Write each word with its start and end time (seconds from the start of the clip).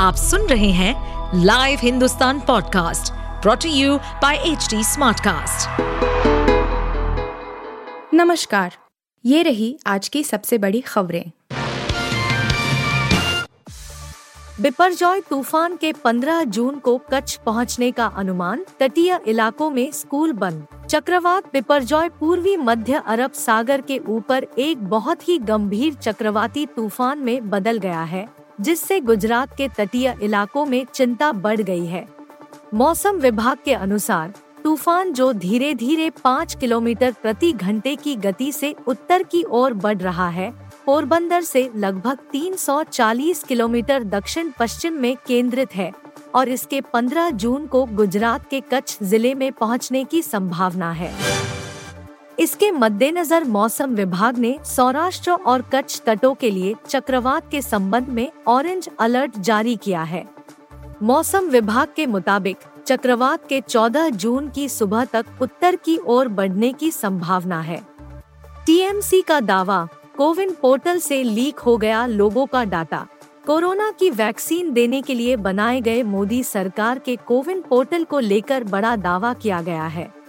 आप 0.00 0.16
सुन 0.16 0.40
रहे 0.40 0.70
हैं 0.70 1.40
live 1.44 1.78
Hindustan 1.82 2.40
podcast 2.40 3.12
brought to 3.42 3.68
you 3.68 3.96
by 3.98 4.36
H 4.36 4.68
Smartcast. 4.74 5.80
नमस्कार। 8.14 8.76
ये 9.24 9.42
रही 9.42 9.78
आज 9.86 10.08
की 10.08 10.24
सबसे 10.24 10.58
बड़ी 10.58 10.80
खबरें। 10.80 11.30
बिपरजॉय 14.60 15.20
तूफ़ान 15.20 15.76
के 15.76 15.92
15 15.92 16.44
जून 16.44 16.78
को 16.78 16.98
कच्छ 17.12 17.36
पहुँचने 17.36 17.92
का 17.92 18.06
अनुमान, 18.06 18.64
तटीय 18.80 19.20
इलाकों 19.26 19.70
में 19.70 19.92
स्कूल 19.92 20.32
बंद। 20.32 20.66
चक्रवात 20.90 21.52
बिपरजॉय 21.52 22.08
पूर्वी 22.08 22.56
मध्य 22.56 23.02
अरब 23.06 23.32
सागर 23.32 23.80
के 23.80 23.98
ऊपर 23.98 24.46
एक 24.58 24.88
बहुत 24.88 25.28
ही 25.28 25.38
गंभीर 25.38 25.94
चक्रवाती 25.94 26.66
तूफ़ान 26.66 27.18
में 27.18 27.50
बदल 27.50 27.78
गया 27.78 28.02
है। 28.02 28.39
जिससे 28.60 29.00
गुजरात 29.00 29.56
के 29.56 29.68
तटीय 29.68 30.14
इलाकों 30.22 30.64
में 30.66 30.84
चिंता 30.84 31.32
बढ़ 31.32 31.60
गई 31.60 31.86
है। 31.86 32.06
मौसम 32.74 33.16
विभाग 33.16 33.58
के 33.64 33.74
अनुसार, 33.74 34.32
तूफ़ान 34.64 35.12
जो 35.12 35.32
धीरे 35.32 35.72
धीरे 35.74 36.08
पाँच 36.24 36.54
किलोमीटर 36.54 37.12
प्रति 37.12 37.52
घंटे 37.52 37.94
की 37.96 38.14
गति 38.16 38.50
से 38.52 38.74
उत्तर 38.86 39.22
की 39.22 39.42
ओर 39.42 39.74
बढ़ 39.74 39.98
रहा 39.98 40.28
है, 40.28 40.50
पोरबंदर 40.86 41.42
से 41.42 41.68
लगभग 41.76 42.18
340 42.32 43.42
किलोमीटर 43.44 44.04
दक्षिण 44.04 44.50
पश्चिम 44.58 44.94
में 44.94 45.16
केंद्रित 45.26 45.74
है 45.74 45.90
और 46.34 46.48
इसके 46.48 46.80
15 46.94 47.30
जून 47.32 47.66
को 47.66 47.84
गुजरात 47.86 48.48
के 48.50 48.60
कच्छ 48.72 49.02
ज़िले 49.02 49.34
में 49.34 49.50
पहुँचने 49.52 50.04
की 50.04 50.22
संभावना 50.22 50.90
है। 50.92 51.12
इसके 52.40 52.70
मद्देनजर 52.70 53.44
मौसम 53.44 53.90
विभाग 53.90 54.38
ने 54.38 54.58
सौराष्ट्र 54.64 55.30
और 55.30 55.62
कच्छ 55.74 56.00
तटों 56.06 56.34
के 56.34 56.50
लिए 56.50 56.74
चक्रवात 56.88 57.50
के 57.50 57.62
संबंध 57.62 58.08
में 58.08 58.30
ऑरेंज 58.48 58.88
अलर्ट 59.00 59.38
जारी 59.38 59.76
किया 59.76 60.02
है। 60.02 60.24
मौसम 61.02 61.48
विभाग 61.48 61.88
के 61.96 62.06
मुताबिक 62.06 62.56
चक्रवात 62.86 63.46
के 63.48 63.60
14 63.60 64.08
जून 64.10 64.48
की 64.48 64.68
सुबह 64.68 65.04
तक 65.04 65.26
उत्तर 65.42 65.76
की 65.76 65.98
ओर 66.06 66.28
बढ़ने 66.28 66.72
की 66.72 66.90
संभावना 66.90 67.60
है। 67.60 67.80
टीएमसी 68.66 69.20
का 69.22 69.40
दावा, 69.40 69.88
कोविन 70.16 70.56
पोर्टल 70.62 70.98
से 70.98 71.22
लीक 71.22 71.58
हो 71.58 71.76
गया 71.76 72.06
लोगों 72.06 72.46
का 72.46 72.64
डाटा। 72.64 73.06
कोरोना 73.46 73.90
की 73.90 74.10
वैक्सीन 74.10 74.72
देने 74.72 75.02
के 75.02 75.14
लिए 75.14 75.36
बनाए 75.36 75.80
गए 75.80 76.02
मोदी 76.02 76.42
सरकार 76.42 76.98
के 76.98 77.16
कोविन 77.16 77.60
पोर्टल 77.60 78.04
को 78.04 78.18
लेकर 78.18 78.64
बड़ा 78.64 78.96
दावा 78.96 79.34
किया 79.34 79.62
गया 79.62 79.86
है। 79.86 80.19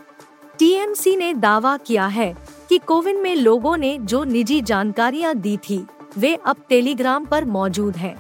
टीएमसी 0.62 1.16
ने 1.16 1.34
दावा 1.34 1.76
किया 1.78 2.06
है 2.08 2.34
कि 2.70 2.78
कोविन 2.78 3.20
में 3.20 3.36
लोगों 3.36 3.76
ने 3.78 3.98
जो 4.00 4.23
निजी 4.23 4.59
जानकारियाँ 4.62 5.34
दी 5.36 5.56
थी, 5.59 5.80
वे 6.17 6.34
अब 6.45 6.58
टेलीग्राम 6.70 7.26
पर 7.26 7.45
मौजूद 7.45 7.95
हैं। 7.98 8.16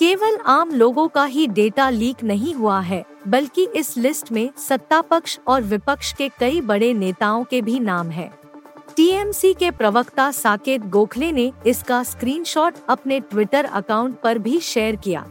केवल 0.00 0.36
आम 0.46 0.70
लोगों 0.70 1.06
का 1.08 1.24
ही 1.24 1.46
डेटा 1.46 1.88
लीक 1.90 2.22
नहीं 2.24 2.52
हुआ 2.54 2.80
है, 2.80 3.04
बल्कि 3.28 3.66
इस 3.76 3.96
लिस्ट 3.96 4.32
में 4.32 4.50
सत्ता 4.58 5.00
पक्ष 5.00 5.38
और 5.46 5.62
विपक्ष 5.62 6.12
के 6.12 6.28
कई 6.40 6.60
बड़े 6.60 6.92
नेताओं 6.94 7.44
के 7.44 7.62
भी 7.62 7.78
नाम 7.80 8.10
हैं। 8.10 8.30
टीएमसी 8.96 9.54
के 9.54 9.70
प्रवक्ता 9.70 10.30
साकेत 10.32 10.86
गोखले 10.88 11.32
ने 11.32 11.50
इसका 11.66 12.02
स्क्रीनशॉट 12.02 12.84
अपने 12.88 13.20
ट्विटर 13.20 13.64
अकाउंट 13.64 14.20
पर 14.20 14.38
भी 14.38 14.60
शेयर 14.60 14.96
किया 14.96 15.26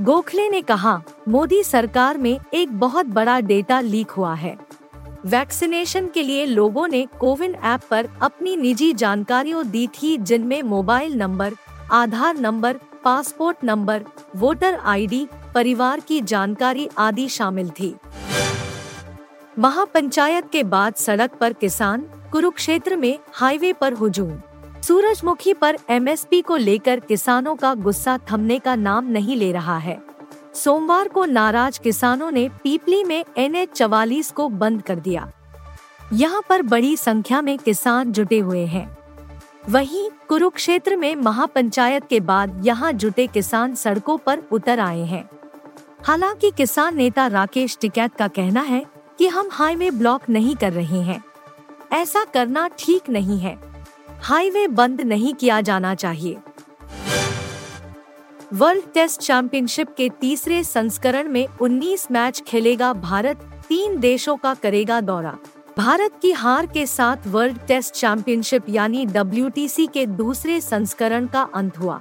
गोखले 0.00 0.48
ने 0.48 0.60
कहा, 0.60 1.00
मोदी 1.28 1.62
सरकार 1.64 2.18
में 2.18 2.38
एक 2.54 2.78
बहुत 2.78 3.06
बड़ा 3.06 3.40
डेटा 3.40 3.80
लीक 3.80 4.10
हुआ 4.10 4.34
है 4.34 4.56
वैक्सीनेशन 5.26 6.06
के 6.08 6.22
लिए 6.22 6.44
लोगों 6.46 6.86
ने 6.88 7.06
कोविन 7.20 7.54
ऐप 7.54 7.80
पर 7.90 8.08
अपनी 8.22 8.56
निजी 8.56 8.92
जानकारियों 8.92 9.66
दी 9.70 9.86
थी 9.94 10.16
जिनमें 10.18 10.62
mobile 10.62 11.14
number 11.14 11.54
Aadhaar 11.92 12.36
number 12.36 12.76
passport 13.04 13.64
number 13.64 14.04
voter 14.36 14.74
ID, 14.74 15.26
परिवार 15.54 16.00
की 16.00 16.20
जानकारी 16.20 16.88
आदि 16.98 17.28
शामिल 17.28 17.70
थी। 17.70 17.94
महापंचायत 19.58 20.50
के 20.52 20.62
बाद 20.62 20.94
सड़क 20.94 21.34
पर 21.34 21.52
किसान 21.52 22.08
कुरुक्षेत्र 22.32 22.96
में 22.96 23.18
हाईवे 23.32 23.72
पर 23.72 23.92
हुजूम। 23.92 24.40
सूरजमुखी 24.82 25.52
पर 25.52 25.78
एमएसपी 25.90 26.40
को 26.40 26.56
लेकर 26.56 27.00
किसानों 27.00 27.56
का 27.56 27.74
गुस्सा 27.74 28.18
थमने 28.30 28.58
का 28.58 28.74
नाम 28.74 29.10
नहीं 29.10 29.36
ले 29.36 29.52
रहा 29.52 29.78
है। 29.78 30.02
सोमवार 30.56 31.08
को 31.08 31.24
नाराज़ 31.24 31.80
किसानों 31.80 32.30
ने 32.30 32.48
पीपली 32.48 33.04
में 33.04 33.24
एन 33.36 33.54
एच 33.54 33.82
को 34.36 34.48
बंद 34.48 34.82
कर 34.82 34.96
दिया। 34.96 35.32
यहाँ 36.12 36.42
पर 36.48 36.62
बड़ी 36.62 36.96
संख्या 36.96 37.40
में 37.42 37.58
किसान 37.58 38.12
जुटे 38.12 38.38
हुए 38.38 38.64
हैं। 38.66 38.98
वहीं 39.68 40.10
कुरुक्षेत्र 40.28 40.96
में 40.96 41.16
महापंचायत 41.16 42.06
के 42.10 42.20
बाद 42.20 42.62
यहाँ 42.66 42.92
जुटे 42.92 43.26
किसान 43.26 43.74
सड़कों 43.74 44.18
पर 44.18 44.42
उतर 44.52 44.80
आए 44.80 45.00
हैं। 45.00 45.28
हालाँकि 46.04 46.50
किसान 46.50 46.96
नेता 46.96 47.26
राकेश 47.26 47.78
टिकैत 47.80 48.14
का 48.14 48.28
कहना 48.28 48.60
है 48.60 48.86
कि 49.18 49.28
हम 49.28 49.48
हाईवे 49.52 49.90
ब्लॉक 49.90 50.22
नहीं 50.30 50.56
कर 50.56 50.72
रहे 50.72 51.00
हैं। 51.00 51.24
ऐसा 51.92 52.24
करना 52.24 52.68
ठीक 52.78 53.10
नहीं 53.10 53.38
है। 53.38 53.58
हाईवे 54.22 54.68
बंद 54.68 55.00
नहीं 55.00 55.34
किया 55.34 55.60
जाना 55.60 55.94
चाहिए। 55.94 56.36
वर्ल्ड 58.54 58.84
टेस्ट 58.94 59.20
चैंपियनशिप 59.20 59.88
के 59.96 60.08
तीसरे 60.08 60.62
संस्करण 60.64 61.28
में 61.28 61.46
19 61.60 62.06
मैच 62.10 62.42
खेलेगा 62.46 62.92
भारत, 62.92 63.40
तीन 63.68 63.98
देशों 64.00 64.36
का 64.36 64.54
करेगा 64.54 65.00
दौरा। 65.00 65.36
भारत 65.78 66.18
की 66.22 66.30
हार 66.32 66.66
के 66.66 66.86
साथ 66.86 67.26
वर्ल्ड 67.26 67.58
टेस्ट 67.58 67.94
चैंपियनशिप 67.94 68.68
यानी 68.68 69.04
डब्ल्यूटीसी 69.06 69.86
के 69.86 70.06
दूसरे 70.06 70.60
संस्करण 70.60 71.26
का 71.26 71.42
अंत 71.54 71.78
हुआ। 71.78 71.96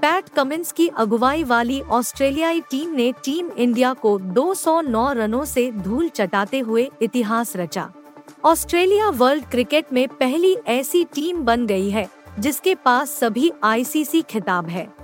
पैट 0.00 0.28
कमिंस 0.28 0.72
की 0.72 0.88
अगुवाई 0.88 1.44
वाली 1.44 1.80
ऑस्ट्रेलियाई 1.80 2.60
टीम 2.60 2.94
ने 2.94 3.12
टीम 3.24 3.50
इंडिया 3.50 3.92
को 3.92 4.18
209 4.18 5.12
रनों 5.12 5.44
से 5.44 5.70
धूल 5.72 6.08
चटाते 6.08 6.58
हुए 6.58 6.90
इतिहास 7.02 7.56
रचा। 7.56 7.90
ऑस्ट्रेलिया 8.44 9.08
वर्ल्ड 9.08 9.44
क्रिकेट 9.44 9.92
में 9.92 10.06
पहली 10.08 10.56
ऐसी 10.66 11.04
टीम 11.04 11.44
बन 11.44 11.66
गई 11.66 11.90
है, 11.90 12.08
जिसके 12.38 12.74
पास 12.74 13.10
सभी 13.10 13.52
आईसीसी 13.64 14.22
खिताब 14.22 14.68
है। 14.68 15.03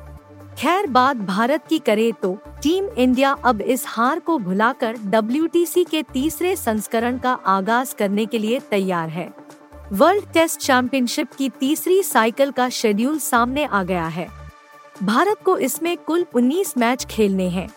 खैर 0.59 0.87
बात 0.87 1.17
भारत 1.17 1.67
की 1.69 1.79
करे 1.79 2.13
तो 2.23 2.39
टीम 2.63 2.85
इंडिया 2.85 3.33
अब 3.45 3.61
इस 3.61 3.85
हार 3.87 4.21
को 4.21 4.39
भुलाकर 4.39 4.97
डब्ल्यू 5.05 5.49
के 5.91 6.03
तीसरे 6.03 6.57
संस्करण 6.57 7.19
का 7.19 7.33
आगाज़ 7.33 7.95
करने 7.95 8.27
के 8.27 8.39
लिए 8.39 8.61
तैयार 8.61 9.09
है। 9.09 9.33
वर्ल्ड 9.93 10.25
टेस्ट 10.33 10.61
चैंपियनशिप 10.61 11.33
की 11.33 11.49
तीसरी 11.49 12.03
साइकिल 12.03 12.51
का 12.51 12.69
शेड्यूल 12.69 13.19
सामने 13.19 13.65
आ 13.65 13.83
गया 13.83 14.07
है। 14.07 14.29
भारत 15.03 15.37
को 15.45 15.59
इसमें 15.59 15.97
कुल 15.97 16.27
19 16.35 16.77
मैच 16.77 17.05
खेलने 17.05 17.49
हैं। 17.49 17.69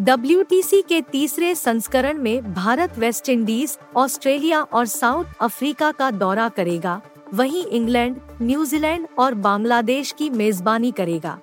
डब्ल्यू 0.00 0.44
के 0.54 1.00
तीसरे 1.00 1.54
संस्करण 1.54 2.18
में 2.18 2.54
भारत 2.54 2.98
वेस्ट 2.98 3.28
इंडीज, 3.28 3.78
ऑस्ट्रेलिया 3.96 4.62
और 4.62 4.86
साउथ 4.86 5.24
अफ्रीका 5.40 5.90
का 5.92 6.10
दौरा 6.10 6.48
करेगा। 6.48 7.00
वहीं 7.34 7.64
इंग्लैंड, 7.66 8.16
न्यूजीलैंड 8.42 9.06
और 9.18 9.34
बांग्लादेश 9.34 10.12
की 10.12 10.30
मेजबानी 10.30 10.90
करेगा। 10.90 11.38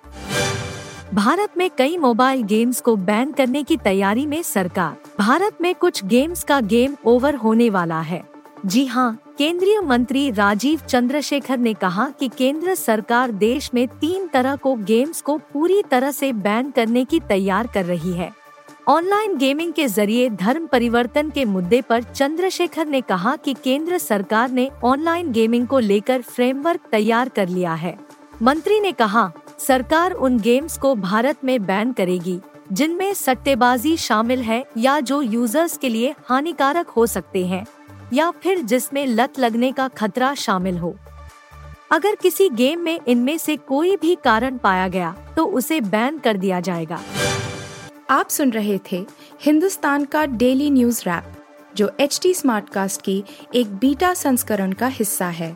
भारत 1.14 1.58
में 1.58 1.70
कई 1.78 1.98
मोबाइल 1.98 2.42
गेम्स 2.44 2.80
को 2.82 2.96
बैन 2.98 3.32
करने 3.32 3.62
की 3.64 3.76
तैयारी 3.78 4.26
में 4.26 4.42
सरकार। 4.44 4.96
भारत 5.20 5.58
में 5.62 5.74
कुछ 5.76 6.04
गेम्स 6.06 6.44
का 6.44 6.60
गेम 6.64 6.96
ओवर 7.06 7.36
होने 7.36 7.70
वाला 7.70 8.00
है। 8.02 8.22
जी 8.66 8.86
हाँ 8.86 9.18
केंद्रीय 9.38 9.80
मंत्री 9.82 10.30
राजीव 10.32 10.80
चंद्रशेखर 10.80 11.58
ने 11.58 11.74
कहा 11.74 12.08
कि 12.10 12.28
केंद्र 12.28 12.76
सरकार 12.76 13.32
देश 13.32 13.70
में 13.74 13.88
तीन 13.88 14.28
तरह 14.28 14.56
को 14.56 14.76
गेम्स 14.76 15.22
को 15.22 15.38
पूरी 15.54 15.82
तरह 15.82 16.12
से 16.12 16.32
बैन 16.34 16.70
करने 16.72 17.04
की 17.06 17.20
तैयार 17.20 17.68
कर 17.68 17.86
रही 17.86 18.14
है। 18.14 18.32
ऑनलाइन 18.88 19.36
गेमिंग 19.38 19.74
के 19.74 19.88
ज़रिए 19.88 20.30
धर्म 20.30 20.68
परिवर्तन 20.68 21.30
के 21.30 21.46
मुद्दे 21.46 21.82
पर 21.82 22.04
चंद्रशेखर 22.04 22.88
ने 22.88 23.02
कहा 23.02 23.36
कि 23.36 23.54
केंद्र 23.54 23.98
सरकार 23.98 24.52
ने 24.52 24.70
ऑनलाइन 24.84 25.32
गेमिंग 25.32 25.68
को 25.68 25.80
लेकर 25.80 26.22
फ्रेमवर्क 26.22 26.88
तैयार 26.92 27.30
कर 27.30 27.48
लिया 27.48 27.74
है। 27.74 27.98
मंत्री 28.42 28.80
ने 28.80 28.92
कहा, 28.92 29.32
सरकार 29.60 30.12
उन 30.12 30.40
गेम्स 30.40 30.78
को 30.78 30.94
भारत 30.96 31.44
में 31.44 31.66
बैन 31.66 31.92
करेगी, 31.94 32.40
जिनमें 32.72 33.14
सट्टेबाजी 33.14 33.96
शामिल 33.98 34.42
है 34.42 34.64
या 34.78 35.00
जो 35.00 35.22
यूज़र्स 35.22 35.78
के 35.78 35.90
लिए 35.90 36.14
हानिकारक 36.26 36.88
हो 36.88 37.06
सकते 37.06 37.46
हैं, 37.46 37.66
या 38.14 38.30
फिर 38.34 38.62
जिसमें 38.62 39.06
लत 39.08 39.40
लगने 39.40 39.72
का 39.72 39.88
खतरा 39.88 40.34
शामिल 40.36 40.78
हो। 40.78 40.96
अगर 41.92 42.16
किसी 42.16 42.50
गेम 42.50 42.80
में 42.80 43.00
इनमें 43.08 43.38
से 43.38 43.58
कोई 43.58 43.96
भी 43.96 44.16
कारण 44.16 44.58
पाया 44.58 44.88
गया 44.88 45.16
तो 45.36 45.46
उसे 45.46 45.82
बैन 45.82 46.18
कर 46.18 46.38
दिया 46.38 46.60
जाएगा। 46.60 47.02
आप 48.10 48.30
सुन 48.30 48.52
रहे 48.52 48.80
थे 48.92 49.06
हिंदुस्तान 49.42 50.06
का 50.06 50.26
डेली 50.26 50.70
न्यूज़ 50.70 51.02
रैप 51.02 51.34
जो 51.76 51.92
एच 52.00 52.20
टी 52.24 52.34
स्मार्ट 52.34 52.70
कास्ट 52.70 53.02
की 53.02 53.24
एक 53.56 53.76
बीटा 53.76 54.14
संस्करण 54.14 54.72
का 54.72 54.88
हिस्सा 54.88 55.28
है। 55.28 55.56